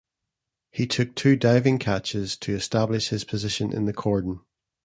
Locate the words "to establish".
2.37-3.09